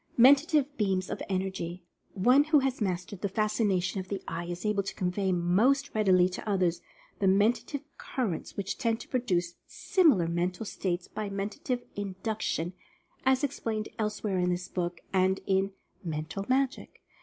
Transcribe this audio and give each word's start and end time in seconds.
MENTATIVE 0.17 0.77
BEAMS 0.77 1.11
OF 1.11 1.21
ENERGY. 1.29 1.83
One 2.15 2.45
who 2.45 2.57
has 2.61 2.81
mastered 2.81 3.21
the 3.21 3.29
Fascination 3.29 3.99
of 3.99 4.07
the 4.07 4.23
Eye, 4.27 4.45
is 4.45 4.65
able 4.65 4.81
to 4.81 4.95
convey 4.95 5.31
most 5.31 5.93
readily 5.93 6.27
to 6.29 6.49
others 6.49 6.81
the 7.19 7.27
Menta 7.27 7.63
tive 7.63 7.83
Currents 7.99 8.57
which 8.57 8.79
tend 8.79 8.99
to 9.01 9.07
produce 9.07 9.57
similar 9.67 10.27
mental 10.27 10.65
states 10.65 11.07
by 11.07 11.29
Mentative 11.29 11.83
Induction, 11.95 12.73
as 13.27 13.43
explained 13.43 13.89
elsewhere 13.99 14.39
in 14.39 14.49
this 14.49 14.67
book, 14.67 15.01
and 15.13 15.39
in 15.45 15.71
"Mental 16.03 16.45
Magic." 16.49 17.03